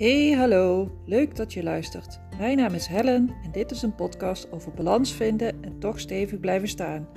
[0.00, 0.90] Hey, hallo.
[1.06, 2.20] Leuk dat je luistert.
[2.38, 6.40] Mijn naam is Helen en dit is een podcast over balans vinden en toch stevig
[6.40, 7.08] blijven staan.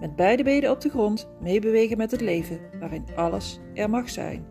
[0.00, 4.44] Met beide benen op de grond, meebewegen met het leven, waarin alles er mag zijn.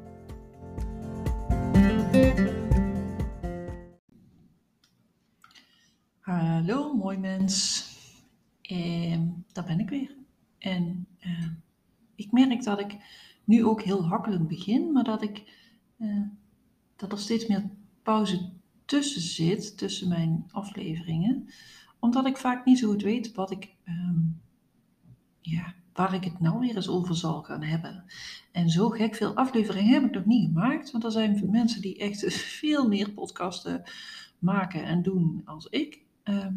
[6.19, 7.85] Hallo, mooi mens.
[8.61, 10.15] Ehm, daar ben ik weer.
[10.57, 11.49] En eh,
[12.15, 12.97] ik merk dat ik
[13.43, 15.43] nu ook heel hakkelend begin, maar dat ik
[15.97, 16.21] eh,
[17.01, 17.69] dat er steeds meer
[18.03, 18.49] pauze
[18.85, 21.49] tussen zit, tussen mijn afleveringen.
[21.99, 24.19] Omdat ik vaak niet zo goed weet wat ik, ehm,
[25.39, 28.03] ja, waar ik het nou weer eens over zal gaan hebben.
[28.51, 31.97] En zo gek veel afleveringen heb ik nog niet gemaakt, want er zijn mensen die
[31.97, 33.83] echt veel meer podcasten
[34.39, 36.01] maken en doen als ik.
[36.23, 36.53] Ehm,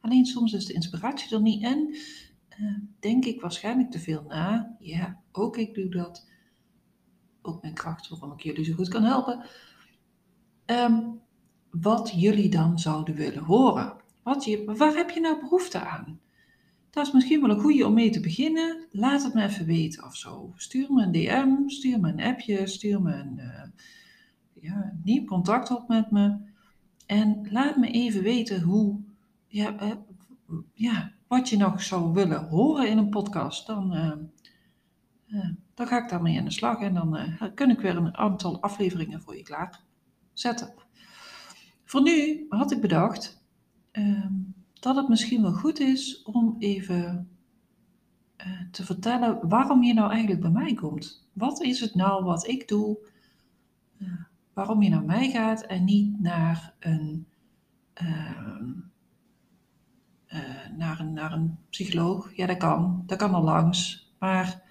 [0.00, 1.96] alleen soms is de inspiratie er niet en
[2.60, 4.76] uh, denk ik waarschijnlijk te veel na.
[4.78, 6.26] Ja, ook ik doe dat.
[7.42, 9.46] Ook mijn kracht waarom ik jullie zo goed kan helpen.
[10.68, 11.00] Ehm,
[11.70, 13.92] wat jullie dan zouden willen horen.
[14.22, 16.20] Wat je, waar heb je nou behoefte aan?
[16.90, 18.86] Dat is misschien wel een goede om mee te beginnen.
[18.90, 20.52] Laat het me even weten of zo.
[20.56, 23.62] Stuur me een DM, stuur me een appje, stuur me een uh,
[24.52, 26.36] ja, nieuw contact op met me.
[27.06, 29.00] En laat me even weten hoe,
[29.46, 29.92] ja, uh,
[30.72, 33.66] ja, wat je nog zou willen horen in een podcast.
[33.66, 33.94] Dan,
[35.28, 37.18] uh, dan ga ik daarmee aan de slag en dan
[37.54, 39.86] kun ik weer een aantal afleveringen voor je klaar
[40.40, 40.74] zetten.
[41.84, 43.44] Voor nu had ik bedacht
[43.92, 44.26] uh,
[44.80, 47.28] dat het misschien wel goed is om even
[48.46, 51.28] uh, te vertellen waarom je nou eigenlijk bij mij komt.
[51.32, 52.98] Wat is het nou wat ik doe,
[53.98, 54.12] uh,
[54.52, 57.26] waarom je naar mij gaat en niet naar een,
[57.92, 58.70] ehm,
[60.26, 62.36] eh, naar een, naar een psycholoog.
[62.36, 64.62] Ja, dat kan, dat kan er langs, maar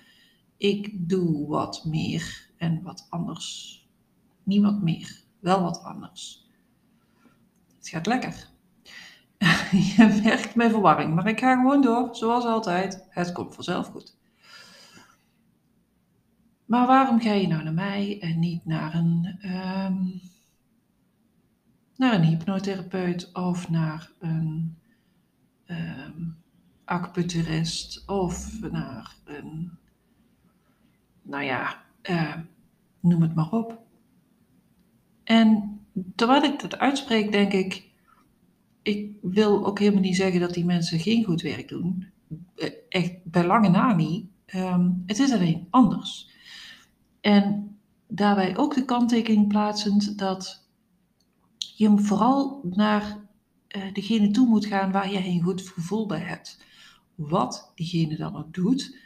[0.58, 3.76] ik doe wat meer en wat anders.
[4.44, 6.50] Wat meer wel wat anders.
[7.78, 8.48] Het gaat lekker.
[9.96, 13.06] Je merkt mijn verwarring, maar ik ga gewoon door, zoals altijd.
[13.10, 14.18] Het komt vanzelf goed.
[16.66, 20.22] Maar waarom ga je nou naar mij en niet naar een, um,
[21.96, 24.78] naar een hypnotherapeut of naar een
[25.66, 26.38] um,
[26.86, 29.78] acupuncturist of naar een,
[31.22, 32.36] nou ja, uh,
[33.00, 33.87] noem het maar op.
[35.28, 35.80] En
[36.16, 37.90] terwijl ik dat uitspreek, denk ik,
[38.82, 42.08] ik wil ook helemaal niet zeggen dat die mensen geen goed werk doen.
[42.56, 44.26] Eh, echt bij lange na niet.
[44.46, 46.30] Ehm, het is alleen anders.
[47.22, 47.78] En
[48.08, 50.66] daarbij ook de kanttekening plaatsend dat
[51.58, 53.18] je vooral naar
[53.76, 56.64] uh, degene toe moet gaan waar je een goed gevoel bij hebt.
[57.16, 58.98] Wat diegene dan ook doet,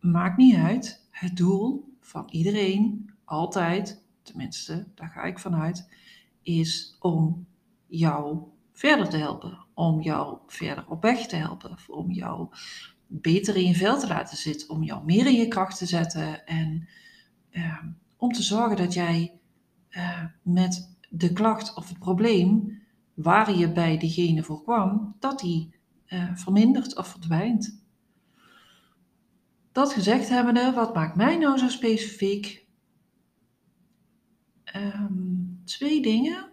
[0.00, 1.06] maakt niet uit.
[1.10, 5.88] Het doel van iedereen altijd tenminste, daar ga ik vanuit,
[6.42, 7.46] is om
[7.86, 8.38] jou
[8.72, 9.58] verder te helpen.
[9.74, 11.76] Om jou verder op weg te helpen.
[11.88, 12.48] Om jou
[13.06, 14.70] beter in je vel te laten zitten.
[14.70, 16.46] Om jou meer in je kracht te zetten.
[16.46, 16.88] En
[17.50, 17.82] uh,
[18.16, 19.32] om te zorgen dat jij
[19.90, 22.82] uh, met de klacht of het probleem
[23.14, 25.74] waar je bij diegene voor kwam, dat die
[26.08, 27.82] uh, vermindert of verdwijnt.
[29.72, 32.63] Dat gezegd hebbende, wat maakt mij nou zo specifiek?
[34.76, 36.48] Um, twee dingen.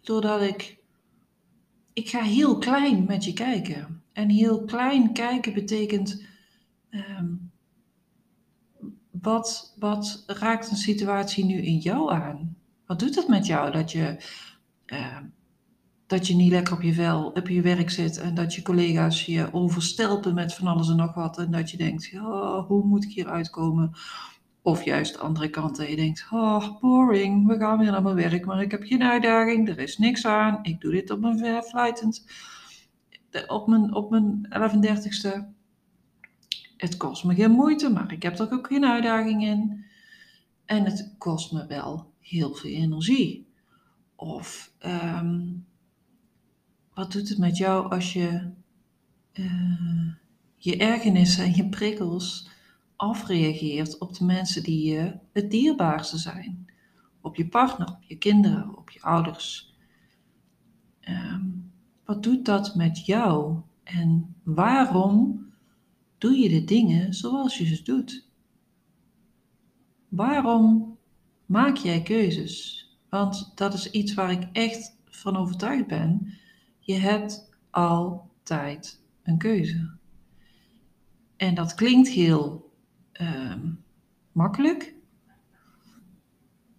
[0.00, 0.78] Doordat ik.
[1.92, 4.02] Ik ga heel klein met je kijken.
[4.12, 6.24] En heel klein kijken betekent.
[6.90, 7.50] Um,
[9.10, 12.56] wat, wat raakt een situatie nu in jou aan?
[12.86, 14.16] Wat doet het met jou dat je.
[14.86, 15.18] Uh,
[16.10, 19.26] dat je niet lekker op je vel, op je werk zit en dat je collega's
[19.26, 21.38] je overstelpen met van alles en nog wat.
[21.38, 23.92] En dat je denkt, oh, hoe moet ik hier uitkomen?
[24.70, 28.14] Of juist de andere kant dat je denkt, oh, boring, we gaan weer naar mijn
[28.14, 31.62] werk, maar ik heb geen uitdaging, er is niks aan, ik doe dit op mijn
[31.62, 32.24] flightend,
[33.46, 35.38] op mijn, op mijn 11.30ste.
[36.76, 39.84] Het kost me geen moeite, maar ik heb er ook geen uitdaging in.
[40.64, 43.48] En het kost me wel heel veel energie.
[44.16, 45.66] Of um,
[46.94, 48.50] wat doet het met jou als je
[49.34, 50.12] uh,
[50.56, 52.50] je ergernissen en je prikkels
[53.00, 56.66] afreageert op de mensen die je het dierbaarste zijn.
[57.20, 59.74] Op je partner, op je kinderen, op je ouders.
[61.08, 61.72] Um,
[62.04, 63.60] wat doet dat met jou?
[63.82, 65.46] En waarom
[66.18, 68.28] doe je de dingen zoals je ze doet?
[70.08, 70.96] Waarom
[71.46, 72.88] maak jij keuzes?
[73.08, 76.32] Want dat is iets waar ik echt van overtuigd ben.
[76.78, 79.90] Je hebt altijd een keuze.
[81.36, 82.69] En dat klinkt heel
[83.20, 83.84] um,
[84.32, 84.94] makkelijk.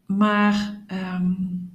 [0.05, 1.71] Maar um,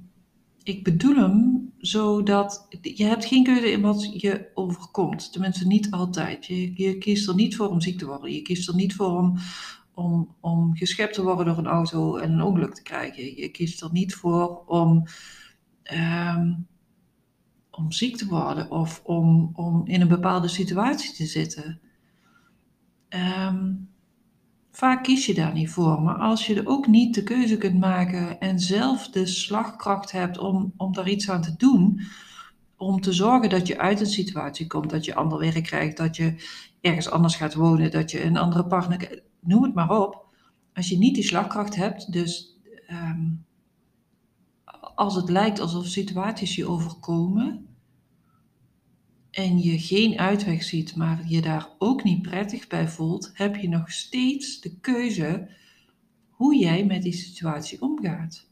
[0.63, 5.31] ik bedoel hem zodat je hebt geen keuze in wat je overkomt.
[5.31, 6.45] Tenminste, niet altijd.
[6.45, 8.31] Je, je kiest er niet voor om ziek te worden.
[8.31, 9.37] Je kiest er niet voor om,
[9.93, 13.35] om, om geschept te worden door een auto en een ongeluk te krijgen.
[13.35, 15.03] Je kiest er niet voor om,
[15.83, 16.53] ehm,
[17.71, 21.79] om ziek te worden of om, om in een bepaalde situatie te zitten.
[23.09, 23.89] Um,
[24.77, 27.79] Vaak kies je daar niet voor, maar als je er ook niet de keuze kunt
[27.79, 32.01] maken en zelf de slagkracht hebt om, om daar iets aan te doen,
[32.75, 36.15] om te zorgen dat je uit een situatie komt, dat je ander werk krijgt, dat
[36.15, 36.35] je
[36.81, 40.25] ergens anders gaat wonen, dat je een andere partner, noem het maar op.
[40.73, 43.29] Als je niet die slagkracht hebt, dus ehm,
[44.95, 47.66] als het lijkt alsof situaties je overkomen,
[49.37, 53.69] en je geen uitweg ziet, maar je daar ook niet prettig bij voelt, heb je
[53.69, 55.49] nog steeds de keuze
[56.29, 58.49] hoe jij met die situatie omgaat.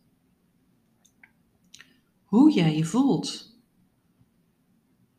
[2.24, 3.60] Hoe jij je voelt.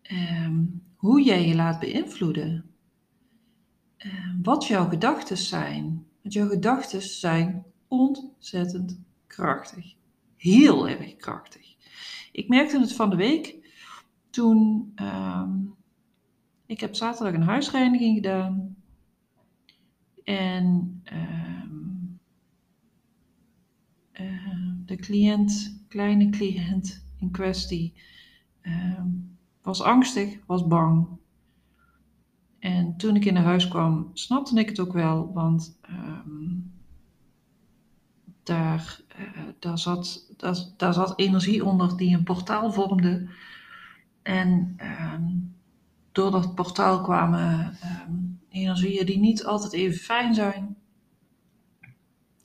[0.02, 0.64] Ehm,
[0.96, 2.70] hoe jij je laat beïnvloeden.
[3.96, 6.06] Ehm, wat jouw gedachten zijn.
[6.22, 9.94] Want jouw gedachten zijn ontzettend krachtig.
[10.36, 11.74] Heel erg krachtig.
[12.32, 13.64] Ik merkte het van de week
[14.36, 15.74] toen, um,
[16.66, 18.76] ik heb zaterdag een huisreiniging gedaan.
[20.24, 20.64] En
[21.12, 22.18] um,
[24.20, 27.94] uh, de cliënt, kleine cliënt in kwestie,
[28.62, 31.06] um, was angstig, was bang.
[32.58, 35.78] En toen ik in huis kwam, snapte ik het ook wel, want
[38.42, 43.28] daar, uh, daar, zat, daar, daar zat energie onder die een portaal vormde
[44.26, 44.76] en
[45.12, 45.54] um,
[46.12, 47.76] door dat portaal kwamen
[48.08, 50.76] um, energieën die niet altijd even fijn zijn.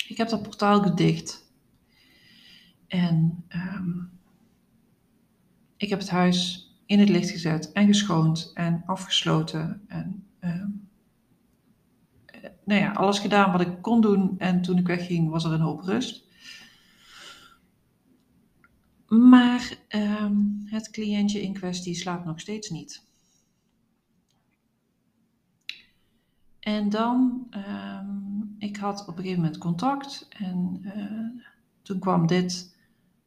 [0.08, 1.52] Ik heb dat portaal gedicht.
[2.88, 4.10] En um,
[5.78, 9.82] ik heb het huis in het licht gezet en geschoond en afgesloten.
[9.88, 10.26] En
[12.64, 14.36] nou ja, alles gedaan wat ik kon doen.
[14.40, 16.30] En toen ik wegging was er een hoop rust.
[19.20, 23.06] Maar um, het cliëntje in kwestie slaapt nog steeds niet.
[26.60, 31.44] En dan, um, ik had op een gegeven moment contact en uh,
[31.82, 32.76] toen kwam dit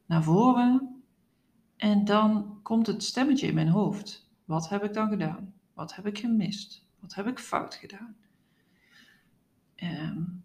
[0.07, 1.03] naar voren.
[1.77, 4.31] En dan komt het stemmetje in mijn hoofd.
[4.45, 5.55] Wat heb ik dan gedaan?
[5.73, 6.85] Wat heb ik gemist?
[7.01, 8.17] Wat heb ik fout gedaan?
[9.77, 10.45] Um,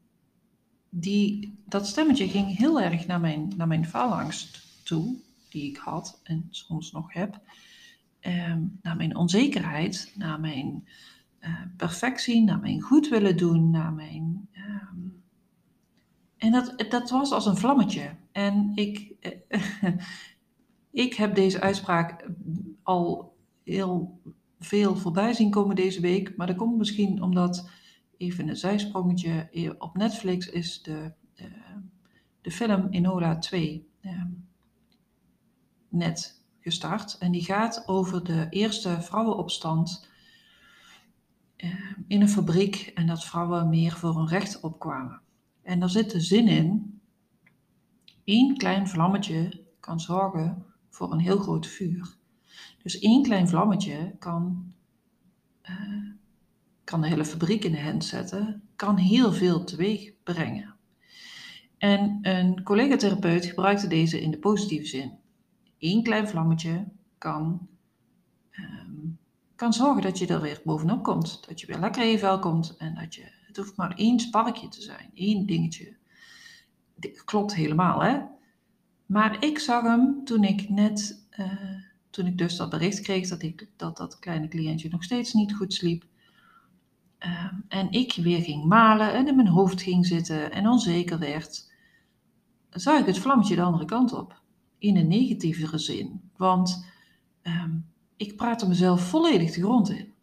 [0.89, 6.19] die, dat stemmetje ging heel erg naar mijn, naar mijn faalangst toe die ik had
[6.23, 7.41] en soms nog heb,
[8.19, 10.87] ehm, naar mijn onzekerheid, naar mijn
[11.41, 14.47] uh, perfectie, naar mijn goed willen doen, naar mijn.
[14.51, 14.97] Ehm,
[16.37, 18.15] en dat, dat was als een vlammetje.
[18.31, 19.13] En ik,
[21.05, 22.29] ik heb deze uitspraak
[22.83, 24.21] al heel
[24.59, 27.69] veel voorbij zien komen deze week, maar dat komt misschien omdat,
[28.17, 31.49] even een zijsprongetje, op Netflix is de, de,
[32.41, 33.88] de film Enola 2
[35.89, 37.17] net gestart.
[37.17, 40.07] En die gaat over de eerste vrouwenopstand
[41.55, 41.69] eh,
[42.07, 42.91] in een fabriek.
[42.95, 45.21] En dat vrouwen meer voor hun recht opkwamen.
[45.61, 47.01] En daar zit de zin in.
[48.23, 52.17] één klein vlammetje kan zorgen voor een heel groot vuur.
[52.83, 54.73] Dus één klein vlammetje kan,
[55.69, 56.11] uh,
[56.83, 60.75] kan de hele fabriek in de hand zetten, kan heel veel teweeg brengen.
[61.77, 65.18] En een collega-therapeut gebruikte deze in de positieve zin
[65.79, 67.67] één klein vlammetje kan,
[68.51, 69.19] um,
[69.55, 71.47] kan zorgen dat je er weer bovenop komt.
[71.47, 74.19] Dat je weer lekker in je vel komt en dat je, het hoeft maar één
[74.19, 75.97] sparkje te zijn, één dingetje.
[77.25, 78.19] Klopt helemaal, hè?
[79.05, 83.41] Maar ik zag hem toen ik net, uh, toen ik dus dat bericht kreeg dat,
[83.41, 86.03] ik, dat dat kleine cliëntje nog steeds niet goed sliep.
[87.19, 91.71] Uh, en ik weer ging malen en in mijn hoofd ging zitten en onzeker werd,
[92.69, 94.41] zag ik het vlammetje de andere kant op
[94.79, 96.21] in een negatievere zin.
[96.37, 96.85] Want
[97.43, 97.85] um,
[98.17, 100.13] ik praat er mezelf volledig de grond in.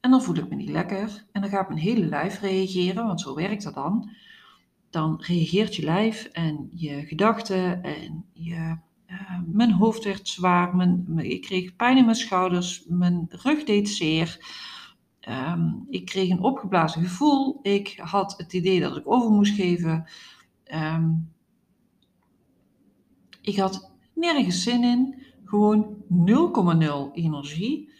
[0.00, 3.20] En dan voel ik me niet lekker en dan gaat mijn hele lijf reageren, want
[3.20, 4.10] zo werkt dat dan.
[4.90, 11.18] Dan reageert je lijf en je gedachten en je, uh, mijn hoofd werd zwaar, mijn,
[11.18, 14.60] ik kreeg pijn in mijn schouders, mijn rug deed zeer.
[15.28, 17.58] Um, ik kreeg een opgeblazen gevoel.
[17.62, 20.08] Ik had het idee dat ik over moest geven.
[20.74, 21.32] Um,
[23.40, 23.91] ik had
[24.22, 25.96] nergens zin in, gewoon
[27.10, 27.90] 0,0 energie.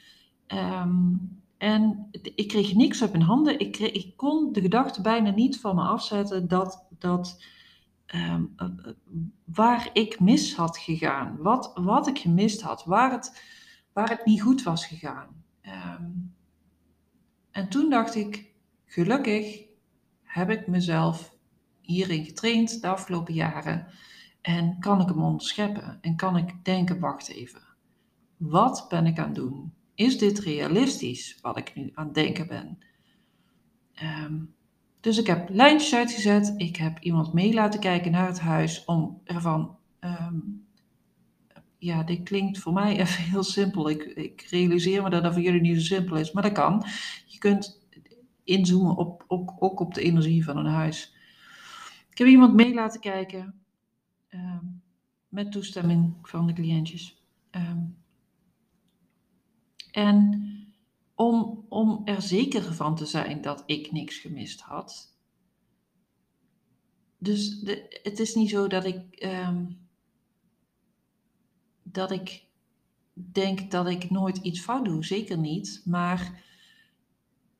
[0.48, 3.58] Um, en ik kreeg niks op mijn handen.
[3.58, 7.44] Ik, kreeg, ik kon de gedachte bijna niet van me afzetten dat, dat
[8.06, 8.44] ehm,
[9.44, 11.36] waar ik mis had gegaan.
[11.38, 12.84] Wat, wat ik gemist had.
[12.84, 13.42] Waar het,
[13.92, 15.44] waar het niet goed was gegaan.
[15.60, 16.10] Ehm,
[17.50, 18.52] en toen dacht ik,
[18.84, 19.64] gelukkig
[20.22, 21.36] heb ik mezelf
[21.80, 23.86] hierin getraind de afgelopen jaren.
[24.42, 25.98] En kan ik hem onderscheppen?
[26.00, 27.62] En kan ik denken, wacht even.
[28.36, 29.72] Wat ben ik aan het doen?
[29.94, 32.78] Is dit realistisch wat ik nu aan het denken ben?
[33.94, 34.38] Ehm,
[35.00, 36.54] dus ik heb lijntjes uitgezet.
[36.56, 39.76] Ik heb iemand mee laten kijken naar het huis om ervan.
[40.00, 40.66] Um,
[41.78, 43.90] ja, dit klinkt voor mij even heel simpel.
[43.90, 46.84] Ik, ik realiseer me dat dat voor jullie niet zo simpel is, maar dat kan.
[47.26, 47.80] Je kunt
[48.44, 51.16] inzoomen op, ook, ook op de energie van een huis.
[52.10, 53.61] Ik heb iemand mee laten kijken
[54.32, 54.64] ehm,
[55.28, 57.20] met toestemming van de cliëntjes.
[59.90, 60.46] en
[61.14, 65.16] om, om er zeker van te zijn dat ik niks gemist had.
[67.18, 69.78] Dus de, het is niet zo dat ik, um,
[71.82, 72.46] dat ik
[73.12, 75.82] denk dat ik nooit iets fout doe, zeker niet.
[75.84, 76.44] Maar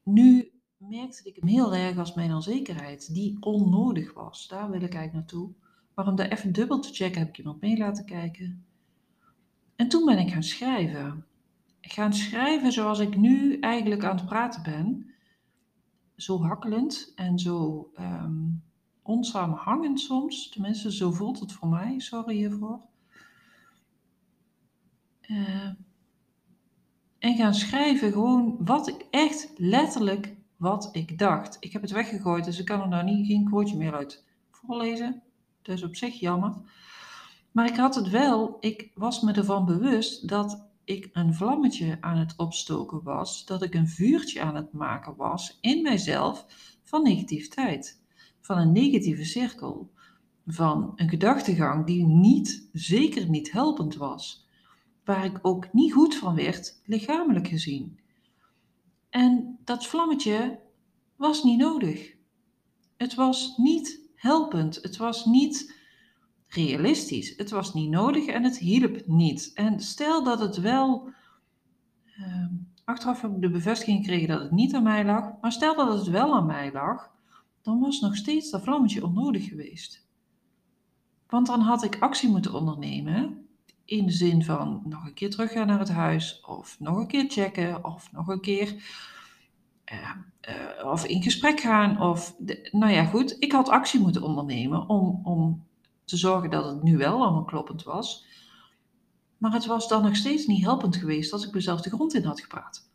[0.03, 4.49] nu merkte ik hem heel erg als mijn onzekerheid, die onnodig was.
[4.49, 5.53] Daar wil ik eigenlijk naartoe.
[6.03, 8.65] Maar om daar even dubbel te checken, heb ik iemand mee laten kijken.
[9.77, 11.25] En toen ben ik gaan schrijven
[11.83, 15.15] gaan schrijven zoals ik nu eigenlijk aan het praten ben.
[16.17, 18.63] Zo hakkelend en zo um,
[19.03, 20.49] onsamenhangend soms.
[20.49, 22.01] Tenminste, zo voelt het voor mij.
[22.01, 22.81] Sorry hiervoor.
[25.31, 25.71] Uh,
[27.19, 31.57] en gaan schrijven gewoon wat ik echt letterlijk wat ik dacht.
[31.61, 35.23] Ik heb het weggegooid, dus ik kan er nou niet, geen quoteje meer uit voorlezen.
[35.63, 36.55] Is op zich jammer.
[37.53, 42.19] Maar ik had het wel, ik was me ervan bewust dat ik een vlammetje aan
[42.19, 46.47] het opstoken was, dat ik een vuurtje aan het maken was in mijzelf
[46.83, 48.01] van negativiteit,
[48.41, 49.91] van een negatieve cirkel,
[50.47, 54.49] van een gedachtegang die niet, zeker niet helpend was,
[55.05, 57.99] waar ik ook niet goed van werd, lichamelijk gezien.
[59.11, 60.61] En dat vlammetje
[61.17, 62.15] was niet nodig.
[62.97, 64.79] Het was niet helpend.
[64.83, 65.75] Het was niet
[66.49, 67.37] realistisch.
[67.37, 69.51] Het was niet nodig en het hielp niet.
[69.55, 71.11] En stel dat het wel.
[72.19, 72.47] Uh,
[72.85, 75.31] achteraf heb ik de bevestiging gekregen dat het niet aan mij lag.
[75.41, 77.11] Maar stel dat het wel aan mij lag,
[77.63, 80.07] dan was nog steeds dat vlammetje onnodig geweest.
[81.27, 83.47] Want dan had ik actie moeten ondernemen.
[83.85, 87.25] In de zin van nog een keer teruggaan naar het huis, of nog een keer
[87.29, 88.75] checken, of nog een keer.
[89.93, 90.11] Uh,
[90.49, 92.01] uh, of in gesprek gaan.
[92.01, 92.35] Of,
[92.71, 93.37] nou ja, goed.
[93.39, 95.67] Ik had actie moeten ondernemen om, om
[96.05, 98.27] te zorgen dat het nu wel allemaal kloppend was.
[99.39, 102.25] Maar het was dan nog steeds niet helpend geweest als ik mezelf de grond in
[102.25, 102.91] had gepraat.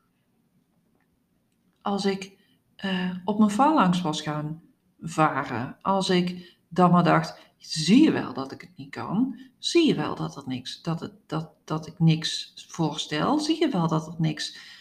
[1.81, 2.37] Als ik
[2.85, 4.61] uh, op mijn faalangst was gaan
[5.01, 5.77] varen.
[5.81, 9.39] Als ik dan maar dacht, zie je wel dat ik het niet kan?
[9.57, 13.39] Zie je wel dat, er niks, dat, het, dat, dat ik niks voorstel?
[13.39, 14.75] Zie je wel dat er niks...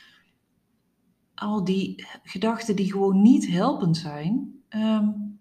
[1.37, 5.39] Al die gedachten die gewoon niet helpend zijn, um,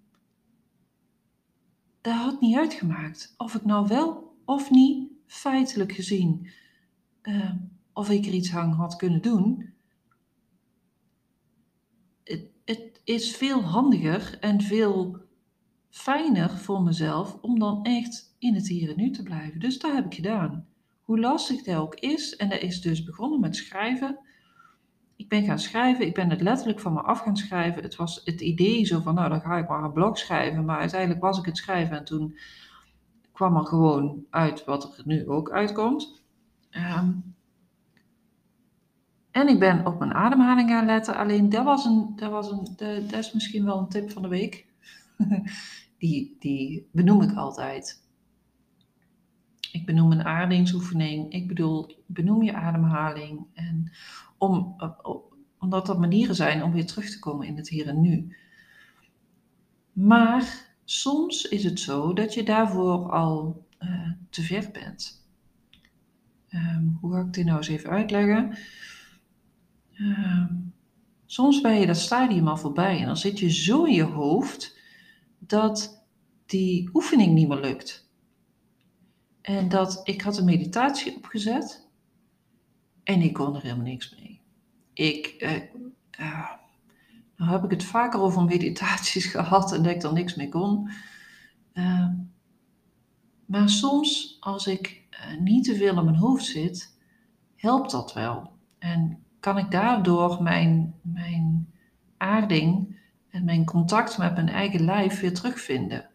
[2.02, 3.34] dat had niet uitgemaakt.
[3.38, 6.48] Of ik nou wel of niet, feitelijk gezien,
[7.24, 7.52] uh,
[7.94, 9.74] of ik er iets aan had kunnen doen.
[12.24, 15.18] Het, het is veel handiger en veel
[15.90, 19.60] fijner voor mezelf om dan echt in het hier en nu te blijven.
[19.60, 20.68] Dus dat heb ik gedaan.
[21.02, 24.20] Hoe lastig dat ook is, en dat is dus begonnen met schrijven
[25.16, 27.84] ik ben gaan schrijven, ik ben het letterlijk van me af gaan schrijven.
[27.84, 30.66] Het was het idee zo van, nou dan ga ik maar een blog schrijven.
[30.66, 32.38] Maar uiteindelijk was ik het schrijven en toen
[33.32, 36.22] kwam er gewoon uit wat er nu ook uitkomt.
[36.70, 37.12] Ehm,
[39.32, 41.16] en ik ben op mijn ademhaling gaan letten.
[41.16, 42.68] Alleen dat was een, dat was een,
[43.08, 44.66] dat is misschien wel een tip van de week.
[46.00, 48.05] die, die benoem ik altijd.
[49.76, 51.34] Ik benoem een aardingsoefening.
[51.34, 53.46] Ik bedoel, benoem je ademhaling.
[53.54, 53.92] En
[54.38, 54.90] om, eh,
[55.60, 58.36] omdat dat manieren zijn om weer terug te komen in het hier en nu.
[59.94, 65.28] Maar soms is het zo dat je daarvoor al uh, te ver bent.
[66.50, 68.58] Um, hoe ga ik dit nou eens even uitleggen?
[70.00, 70.74] Um,
[71.26, 74.78] soms ben je dat stadium al voorbij en dan zit je zo in je hoofd
[75.40, 76.06] dat
[76.46, 78.05] die oefening niet meer lukt.
[79.46, 81.88] En dat ik had een meditatie opgezet
[83.04, 84.42] en ik kon er helemaal niks mee.
[84.94, 85.62] Ik, eh,
[86.20, 86.50] uh,
[87.36, 90.90] nou heb ik het vaker over meditaties gehad en dat ik er niks mee kon.
[91.74, 92.10] Uh,
[93.46, 95.04] maar soms, als ik
[95.40, 96.98] niet te veel in mijn hoofd zit,
[97.56, 98.52] helpt dat wel.
[98.80, 101.74] En kan ik daardoor mijn, mijn
[102.18, 103.00] aarding
[103.30, 106.10] en mijn contact met mijn eigen lijf weer terugvinden.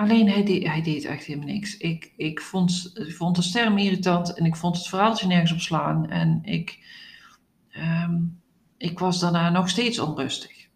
[0.00, 1.76] Alleen hij deed, echt helemaal niks.
[1.76, 6.10] Ik, ik, vond, vond de sterm irritant en ik vond het verhaaltje nergens op slaan.
[6.10, 6.78] En ik,
[7.70, 8.18] ehm,
[8.76, 10.68] ik was daarna nog steeds onrustig.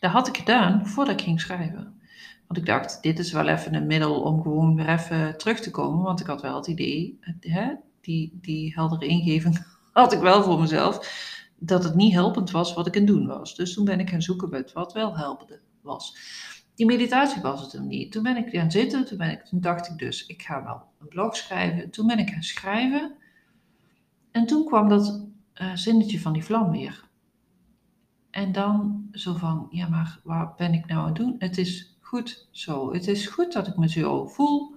[0.00, 2.00] Dat had ik gedaan voordat ik ging schrijven.
[2.46, 5.70] Want ik dacht, dit is wel even een middel om gewoon weer even terug te
[5.70, 6.04] komen.
[6.04, 10.60] Want ik had wel het idee, hè, die, die heldere ingeving had ik wel voor
[10.60, 10.98] mezelf,
[11.58, 13.54] dat het niet helpend was wat ik aan het doen was.
[13.54, 16.16] Dus toen ben ik gaan zoeken wat wel helpende was.
[16.78, 18.12] Die meditatie was het hem niet.
[18.12, 21.08] Toen ben ik gaan zitten, toen, ben ik, dacht ik dus, ik ga wel een
[21.08, 21.90] blog schrijven.
[21.90, 23.12] Toen ben ik gaan schrijven.
[24.30, 27.08] En toen kwam dat uh, zinnetje van die vlam weer.
[28.30, 31.34] En dan zo van, ja maar wat ben ik nou aan het doen?
[31.38, 32.92] Het is goed zo.
[32.92, 34.76] Het is goed dat ik me zo voel.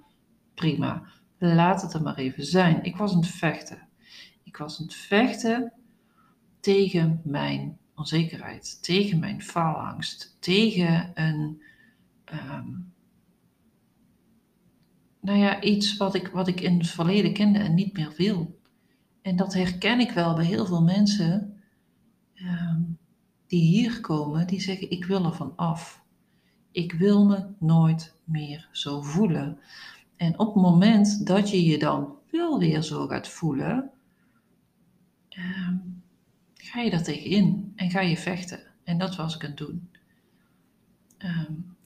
[0.53, 1.03] Prima.
[1.37, 2.83] Laat het er maar even zijn.
[2.83, 3.87] Ik was aan het vechten.
[4.43, 5.73] Ik was aan het vechten
[6.59, 11.61] tegen mijn onzekerheid, tegen mijn faalangst, tegen een,
[12.31, 12.93] um,
[15.21, 18.59] nou ja, iets wat ik, wat ik in het verleden kende en niet meer wil.
[19.21, 21.61] En dat herken ik wel bij heel veel mensen
[22.35, 22.97] um,
[23.47, 26.03] die hier komen, die zeggen: Ik wil er van af.
[26.71, 29.59] Ik wil me nooit meer zo voelen.
[30.15, 33.91] En op het moment dat je je dan wel weer zo gaat voelen,
[35.37, 36.03] um,
[36.53, 38.59] ga je daar tegenin en ga je vechten.
[38.83, 39.89] En dat was ik aan het doen.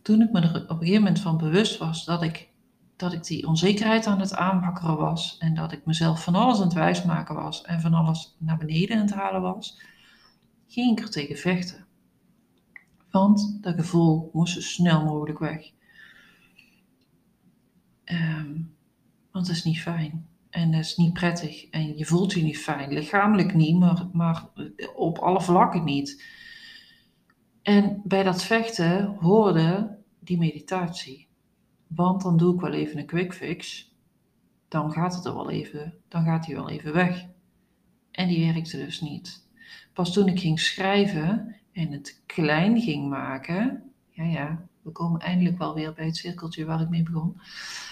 [0.05, 2.49] Toen ik me er op een gegeven moment van bewust was dat ik,
[2.95, 6.63] dat ik die onzekerheid aan het aanbakkeren was en dat ik mezelf van alles aan
[6.63, 9.81] het wijsmaken was en van alles naar beneden aan het halen was,
[10.67, 11.85] ging ik er tegen vechten.
[13.11, 15.71] Want dat gevoel moest zo snel mogelijk weg.
[18.05, 18.75] Um,
[19.31, 20.27] want dat is niet fijn.
[20.49, 21.69] En dat is niet prettig.
[21.69, 22.93] En je voelt je niet fijn.
[22.93, 24.45] Lichamelijk niet, maar, maar
[24.95, 26.23] op alle vlakken niet.
[27.65, 31.27] En bij dat vechten hoorde die meditatie.
[31.87, 33.91] Want dan doe ik wel even een quick fix.
[34.67, 37.25] Dan gaat het er wel even, dan gaat hij wel even weg.
[38.11, 39.47] En die werkte dus niet.
[39.93, 45.57] Pas toen ik ging schrijven en het klein ging maken, ja ja, we komen eindelijk
[45.57, 47.41] wel weer bij het cirkeltje waar ik mee begon.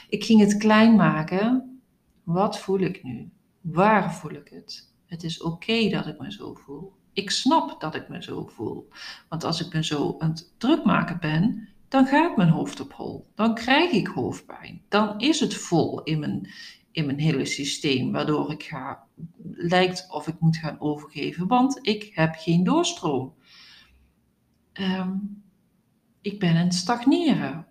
[0.10, 1.80] Ik ging het klein maken
[2.24, 3.32] wat voel ik nu?
[3.62, 4.92] Waar voel ik het?
[5.06, 6.94] Het is oké dat ik me zo voel.
[7.14, 8.90] Ik snap dat ik me zo voel.
[9.30, 12.94] Want als ik me zo aan het druk maken ben, dan gaat mijn hoofd op
[12.94, 13.28] hol.
[13.36, 14.82] Dan krijg ik hoofdpijn.
[14.90, 16.50] Dan is het vol in mijn,
[16.92, 19.04] in mijn hele systeem, waardoor ik ga,
[19.52, 23.34] lijkt of ik moet gaan overgeven, want ik heb geen doorstroom.
[24.74, 25.44] Um,
[26.22, 27.68] ik ben aan het stagneren.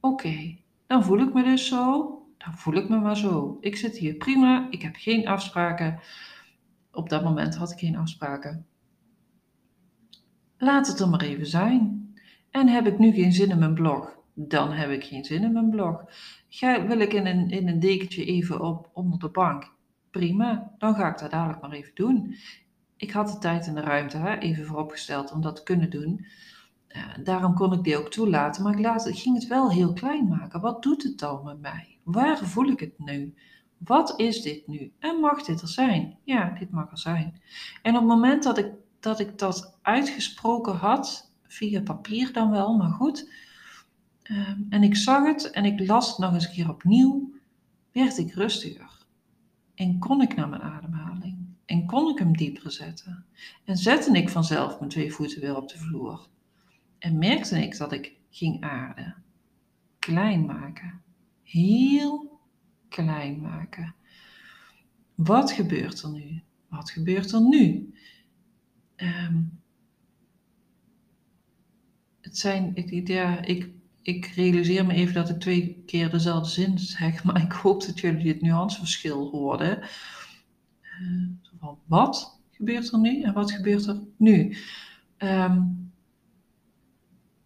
[0.00, 0.56] Oké,
[0.86, 3.58] dan voel ik me dus zo dan voel ik me maar zo.
[3.60, 6.00] Ik zit hier prima, ik heb geen afspraken.
[6.92, 8.66] Op dat moment had ik geen afspraken.
[10.58, 12.12] Laat het er maar even zijn.
[12.50, 14.16] En heb ik nu geen zin in mijn blog?
[14.34, 16.04] Dan heb ik geen zin in mijn blog.
[16.48, 19.76] Ga, wil ik in een, in een dekentje even op onder de bank?
[20.10, 22.34] Prima, dan ga ik dat dadelijk maar even doen.
[22.96, 26.26] Ik had de tijd en de ruimte hè, even vooropgesteld om dat te kunnen doen.
[27.22, 30.28] Daarom kon ik die ook toelaten, maar ik, laat, ik ging het wel heel klein
[30.28, 30.60] maken.
[30.60, 31.98] Wat doet het dan met mij?
[32.02, 33.34] Waar voel ik het nu?
[33.78, 34.92] Wat is dit nu?
[34.98, 36.18] En mag dit er zijn?
[36.24, 37.40] Ja, dit mag er zijn.
[37.82, 38.66] En op het moment dat ik
[39.00, 43.32] dat, ik dat uitgesproken had, via papier dan wel, maar goed,
[44.30, 47.32] um, en ik zag het en ik las het nog eens een keer opnieuw,
[47.92, 49.06] werd ik rustiger.
[49.74, 51.46] En kon ik naar mijn ademhaling.
[51.64, 53.24] En kon ik hem dieper zetten.
[53.64, 56.28] En zette ik vanzelf mijn twee voeten weer op de vloer.
[56.98, 59.14] En merkte ik dat ik ging aarden.
[59.98, 61.02] Klein maken
[61.42, 62.37] heel
[62.88, 63.94] klein maken.
[65.14, 66.42] Wat gebeurt er nu?
[66.68, 67.94] Wat gebeurt er nu?
[68.96, 69.60] Um,
[72.20, 73.70] het zijn, ik, ja, ik,
[74.02, 78.00] ik realiseer me even dat ik twee keer dezelfde zin zeg, maar ik hoop dat
[78.00, 79.78] jullie het nuanceverschil hoorden.
[81.00, 84.56] Uh, van wat gebeurt er nu en wat gebeurt er nu?
[85.18, 85.90] Um,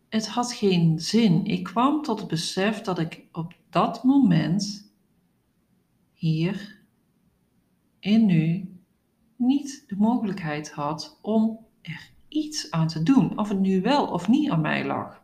[0.08, 1.44] het had geen zin.
[1.44, 4.91] Ik kwam tot het besef dat ik op dat moment,
[6.22, 6.80] hier,
[7.98, 8.76] in nu,
[9.36, 13.38] niet de mogelijkheid had om er iets aan te doen.
[13.38, 15.22] Of het nu wel of niet aan mij lag.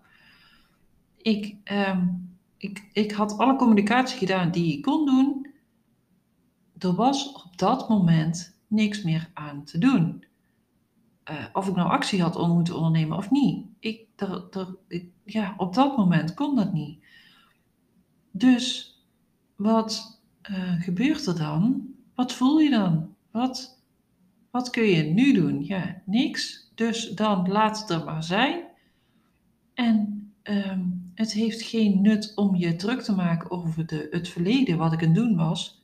[1.16, 5.46] Ik, um, ik, ik had alle communicatie gedaan die ik kon doen.
[6.78, 10.24] Er was op dat moment niks meer aan te doen.
[11.30, 13.66] Uh, of ik nou actie had moeten ondernemen of niet.
[13.78, 14.76] Ik, er,
[15.24, 17.04] ja, op dat moment kon dat niet.
[18.30, 18.96] Dus
[19.56, 20.17] wat
[20.50, 21.86] uh, gebeurt er dan?
[22.14, 23.14] Wat voel je dan?
[23.30, 23.82] Wat,
[24.50, 25.64] wat kun je nu doen?
[25.64, 26.70] Ja, niks.
[26.74, 28.64] Dus dan laat het er maar zijn.
[29.74, 30.84] En ehm,
[31.14, 35.00] het heeft geen nut om je druk te maken over de, het verleden, wat ik
[35.00, 35.82] aan het doen was,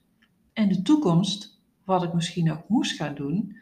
[0.52, 3.56] en de toekomst, wat ik misschien ook moest gaan doen.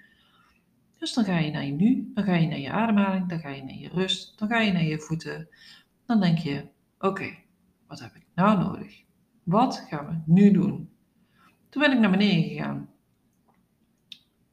[0.99, 3.49] Dus dan ga je naar je nu, dan ga je naar je ademhaling, dan ga
[3.49, 5.49] je naar je rust, dan ga je naar je voeten.
[6.07, 6.65] Dan denk je,
[6.99, 7.35] oké,
[7.87, 9.03] wat heb ik nou nodig?
[9.43, 10.92] Wat gaan we nu doen?
[11.73, 12.89] Toen ben ik naar beneden gegaan.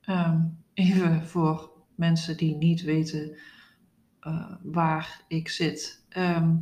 [0.02, 0.42] Ehm,
[0.74, 3.38] even voor mensen die niet weten
[4.28, 6.06] uh, waar ik zit.
[6.10, 6.56] Ehm,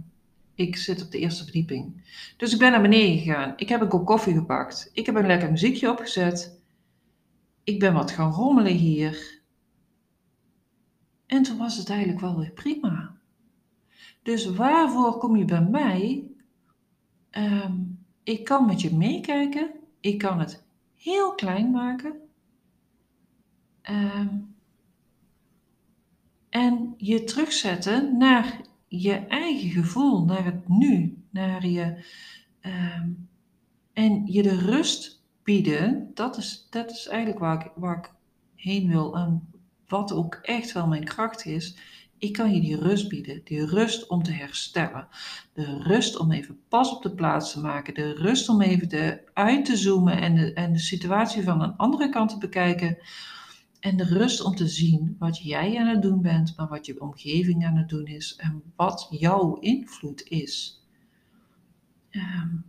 [0.56, 2.04] ik zit op de eerste verdieping.
[2.38, 3.54] Dus ik ben naar beneden gegaan.
[3.56, 4.90] Ik heb een kop koffie gepakt.
[4.94, 6.62] Ik heb een lekker muziekje opgezet.
[7.64, 9.42] Ik ben wat gaan rommelen hier.
[11.26, 13.18] En toen was het eigenlijk wel weer prima.
[14.24, 16.24] Dus waarvoor kom je bij mij?
[17.30, 17.76] Ehm,
[18.24, 19.78] ik kan met je meekijken.
[20.08, 20.64] Ik kan het
[20.96, 22.14] heel klein maken.
[23.82, 24.36] Ehm,
[26.50, 32.06] en je terugzetten naar je eigen gevoel, naar het nu, naar je.
[32.60, 33.10] Ehm,
[33.94, 38.12] en je de rust bieden, dat is, dat is eigenlijk waar ik, waar ik
[38.56, 39.16] heen wil.
[39.16, 39.50] En
[39.88, 41.78] wat ook echt wel mijn kracht is.
[42.20, 43.42] Ik kan je die rust bieden.
[43.44, 45.08] Die rust om te herstellen.
[45.54, 47.94] De rust om even pas op de plaats te maken.
[47.94, 51.76] De rust om even de, uit te zoomen en de, en de situatie van een
[51.76, 52.98] andere kant te bekijken
[53.80, 57.02] en de rust om te zien wat jij aan het doen bent, maar wat je
[57.02, 60.84] omgeving aan het doen is en wat jouw invloed is.
[62.12, 62.66] Um,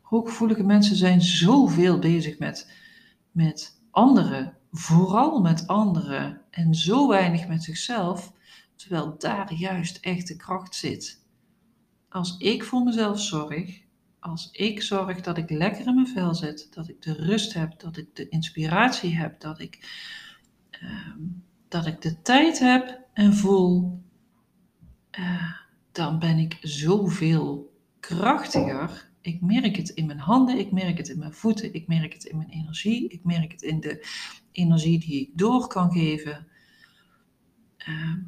[0.00, 2.72] hooggevoelige mensen zijn zoveel bezig met,
[3.30, 8.32] met anderen, vooral met anderen en zo weinig met zichzelf,
[8.76, 11.24] terwijl daar juist echt de kracht zit.
[12.08, 13.80] Als ik voor mezelf zorg,
[14.20, 17.80] als ik zorg dat ik lekker in mijn vel zit, dat ik de rust heb,
[17.80, 19.84] dat ik de inspiratie heb, dat ik
[20.80, 21.22] Ehm,
[21.68, 24.02] dat ik de tijd heb en voel,
[25.18, 25.52] uh,
[25.92, 29.10] dan ben ik zoveel krachtiger.
[29.20, 32.24] Ik merk het in mijn handen, ik merk het in mijn voeten, ik merk het
[32.24, 34.06] in mijn energie, ik merk het in de
[34.52, 36.46] energie die ik door kan geven.
[37.76, 38.20] Ehm,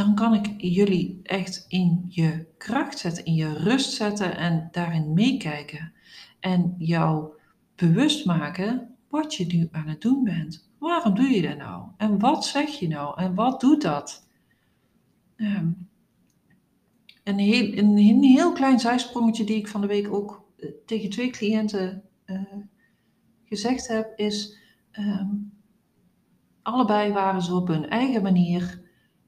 [0.00, 5.12] dan kan ik jullie echt in je kracht zetten, in je rust zetten en daarin
[5.12, 5.92] meekijken.
[6.38, 7.32] En jou
[7.74, 10.70] bewust maken wat je nu aan het doen bent.
[10.78, 11.88] Waarom doe je dat nou?
[11.96, 13.20] En wat zeg je nou?
[13.20, 14.26] En wat doet dat?
[15.36, 15.88] Um,
[17.24, 21.30] een, heel, een, heel klein zijsprongetje die ik van de week ook uh, tegen twee
[21.30, 22.42] cliënten uh,
[23.44, 24.58] gezegd heb, is
[24.92, 25.52] um,
[26.62, 28.82] allebei waren ze op hun eigen manier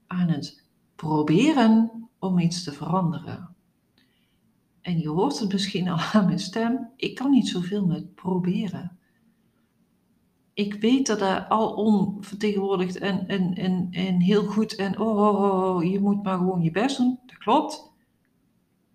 [0.07, 0.62] aan het
[1.03, 3.55] proberen om iets te veranderen.
[4.81, 8.97] En je hoort het misschien al aan mijn stem, ik kan niet zoveel met proberen
[10.53, 15.43] ik weet dat dat al onvertegenwoordigd en, en, en, en heel goed en oh, oh,
[15.43, 17.19] oh, oh, je moet maar gewoon je best doen.
[17.25, 17.91] Dat klopt.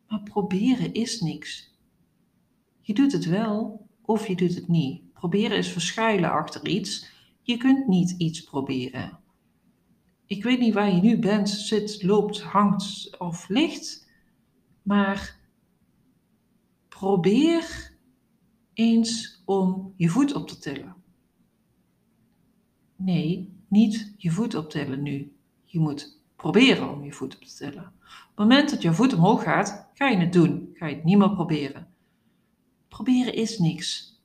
[0.08, 1.76] Maar proberen is niks.
[2.80, 5.12] Je doet het wel of je doet het niet.
[5.12, 7.10] Proberen is verschuilen achter iets.
[7.42, 9.18] Je kunt niet iets proberen.
[10.28, 14.08] Ik weet niet waar je nu bent, zit, loopt, hangt of ligt.
[14.82, 15.38] Maar
[16.88, 17.92] probeer
[18.72, 20.94] eens om je voet op te tillen.
[22.96, 25.32] Nee, niet je voet optillen nu.
[25.64, 27.84] Je moet proberen om je voet op te tillen.
[27.84, 30.70] Op het moment dat je voet omhoog gaat, ga je het doen.
[30.74, 31.88] Ga je het niet meer proberen.
[32.88, 34.16] Proberen is niks.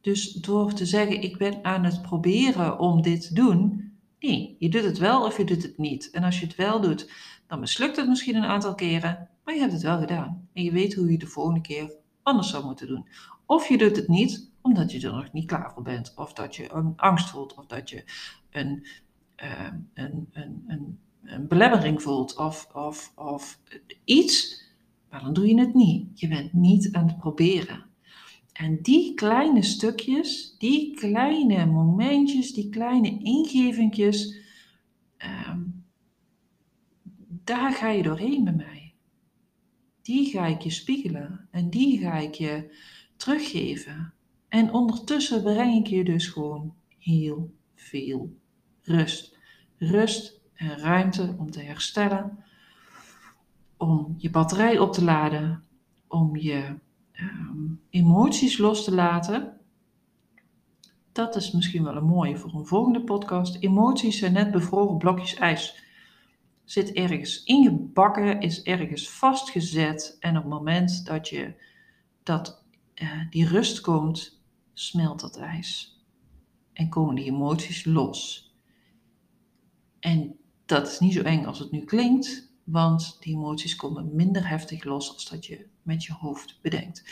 [0.00, 3.87] Dus door te zeggen, ik ben aan het proberen om dit te doen,
[4.20, 6.10] nee, je doet het wel of je doet het niet.
[6.10, 7.12] En als je het wel doet,
[7.46, 10.48] dan mislukt het misschien een aantal keren, maar je hebt het wel gedaan.
[10.52, 13.08] En je weet hoe je de volgende keer anders zou moeten doen.
[13.46, 16.56] Of je doet het niet, omdat je er nog niet klaar voor bent, of dat
[16.56, 18.04] je een angst voelt, of dat je
[18.50, 18.86] een,
[19.36, 23.58] uh, een, een, een, een, belemmering voelt, of, of, of
[24.04, 24.64] iets,
[25.10, 26.20] maar dan doe je het niet.
[26.20, 27.87] Je bent niet aan het proberen.
[28.58, 34.34] En die kleine stukjes, die kleine momentjes, die kleine ingevingjes,
[35.48, 35.84] um,
[37.44, 38.94] daar ga je doorheen bij mij.
[40.02, 42.74] Die ga ik je spiegelen en die ga ik je
[43.16, 44.12] teruggeven.
[44.48, 48.36] En ondertussen breng ik je dus gewoon heel veel
[48.82, 49.36] rust.
[49.76, 52.44] Rust en ruimte om te herstellen,
[53.76, 55.64] om je batterij op te laden,
[56.08, 56.74] om je
[57.20, 59.56] um, emoties los te laten.
[61.12, 63.56] Dat is misschien wel een mooie voor een volgende podcast.
[63.60, 65.86] Emoties zijn net bevroren blokjes ijs.
[66.64, 70.16] Zit ergens ingebakken, is ergens vastgezet.
[70.20, 71.54] En op het moment dat je
[72.22, 74.42] dat, uh, die rust komt,
[74.74, 76.00] smelt dat ijs.
[76.72, 78.52] En komen die emoties los.
[80.00, 84.48] En dat is niet zo eng als het nu klinkt, Want die emoties komen minder
[84.48, 87.04] heftig los als dat je met je hoofd bedenkt.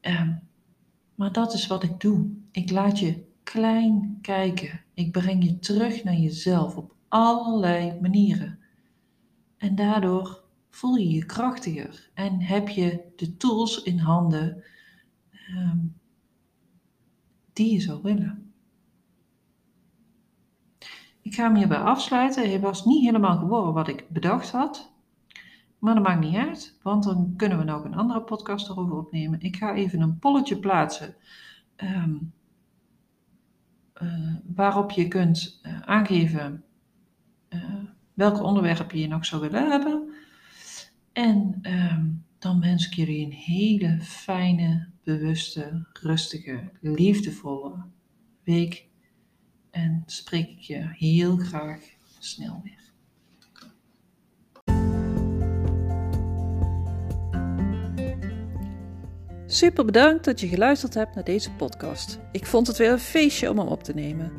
[0.00, 0.34] Ehm,
[1.14, 2.30] maar dat is wat ik doe.
[2.50, 4.80] Ik laat je klein kijken.
[4.94, 8.58] Ik breng je terug naar jezelf op allerlei manieren.
[9.56, 14.64] En daardoor voel je je krachtiger en heb je de tools in handen
[15.30, 15.78] ehm,
[17.52, 18.45] die je zou willen.
[21.26, 22.48] Ik ga hem hierbij afsluiten.
[22.48, 24.92] Hij was niet helemaal geworden wat ik bedacht had.
[25.78, 29.40] Maar dat maakt niet uit, want dan kunnen we nog een andere podcast erover opnemen.
[29.40, 31.14] Ik ga even een polletje plaatsen
[31.76, 32.14] ehm,
[33.92, 36.64] eh, waarop je kunt uh, aangeven
[37.48, 37.60] uh,
[38.14, 40.14] welke onderwerpen je nog zou willen hebben.
[41.12, 42.06] En ehm,
[42.38, 47.74] dan wens ik jullie een hele fijne, bewuste, rustige, liefdevolle
[48.42, 48.88] week.
[49.76, 51.80] En spreek ik je heel graag
[52.18, 52.84] snel weer.
[59.46, 62.18] Super bedankt dat je geluisterd hebt naar deze podcast.
[62.32, 64.32] Ik vond het weer een feestje om hem op te nemen.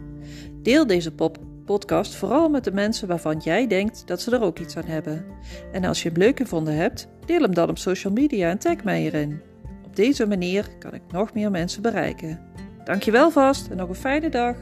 [0.62, 4.60] Deel deze pop podcast vooral met de mensen waarvan jij denkt dat ze er ook
[4.60, 5.26] iets aan hebben.
[5.72, 8.84] En als je hem leuk gevonden hebt, deel hem dan op social media en tag
[8.84, 9.42] mij erin.
[9.86, 12.40] Op deze manier kan ik nog meer mensen bereiken.
[12.84, 14.58] Dankjewel vast en nog een fijne dag.